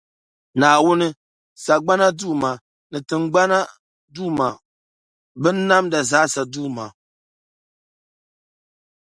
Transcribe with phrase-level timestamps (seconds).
[0.59, 1.07] Naawuni,
[1.63, 2.51] sagbana Duuma,
[2.91, 3.59] ni tiŋgbani
[4.15, 4.47] duuma,
[5.41, 6.85] binnamda zaasa duuma.